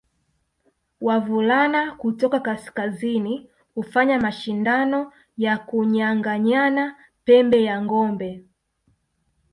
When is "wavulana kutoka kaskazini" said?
1.01-3.49